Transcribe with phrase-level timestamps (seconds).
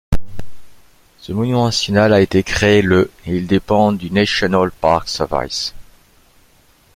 [1.19, 5.75] Ce monument national a été créé le et il dépend du National Park Service.